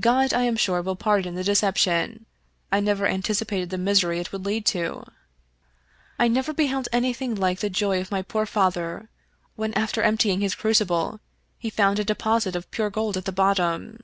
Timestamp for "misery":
3.76-4.18